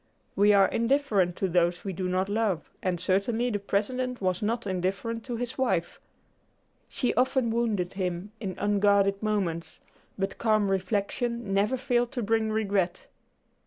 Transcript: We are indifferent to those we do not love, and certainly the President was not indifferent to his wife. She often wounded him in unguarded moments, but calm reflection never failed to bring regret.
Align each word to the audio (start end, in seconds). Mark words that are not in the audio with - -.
We 0.35 0.51
are 0.51 0.67
indifferent 0.67 1.35
to 1.35 1.47
those 1.47 1.83
we 1.85 1.93
do 1.93 2.09
not 2.09 2.27
love, 2.27 2.71
and 2.81 2.99
certainly 2.99 3.51
the 3.51 3.59
President 3.59 4.19
was 4.19 4.41
not 4.41 4.65
indifferent 4.65 5.23
to 5.25 5.35
his 5.35 5.59
wife. 5.59 5.99
She 6.89 7.13
often 7.13 7.51
wounded 7.51 7.93
him 7.93 8.31
in 8.39 8.55
unguarded 8.57 9.21
moments, 9.21 9.79
but 10.17 10.39
calm 10.39 10.71
reflection 10.71 11.53
never 11.53 11.77
failed 11.77 12.11
to 12.13 12.23
bring 12.23 12.49
regret. 12.51 13.05